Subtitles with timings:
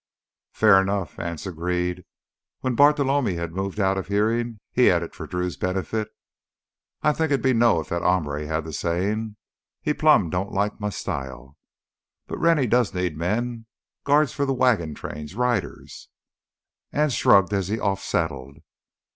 [0.51, 2.05] "Fair enough," Anse agreed.
[2.61, 6.09] When Bartolome had moved out of hearing, he added for Drew's benefit:
[7.03, 9.37] "I think it'd be 'no' if that hombre had th' sayin'.
[9.79, 11.55] He plumb don't like my style."
[12.25, 16.09] "But Rennie does need men—guards for the wagon trains, riders——"
[16.91, 18.57] Anse shrugged as he off saddled.